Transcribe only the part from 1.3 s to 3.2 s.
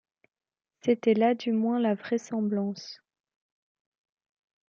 du moins la vraisemblance.